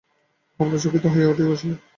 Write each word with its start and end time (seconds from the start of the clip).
কমলা 0.59 0.77
চকিত 0.83 1.03
হইয়া 1.13 1.29
উঠিয়া 1.31 1.49
বসিল। 1.49 1.71